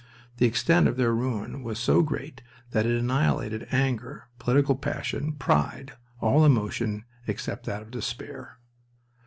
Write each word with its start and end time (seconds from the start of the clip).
The 0.37 0.47
extent 0.47 0.87
of 0.87 0.97
their 0.97 1.13
ruin 1.13 1.61
was 1.61 1.77
so 1.77 2.01
great 2.01 2.41
that 2.71 2.87
it 2.87 2.99
annihilated 2.99 3.67
anger, 3.71 4.29
political 4.39 4.75
passion, 4.75 5.33
pride, 5.33 5.93
all 6.19 6.43
emotion 6.43 7.05
except 7.27 7.67
that 7.67 7.83
of 7.83 7.91
despair. 7.91 8.57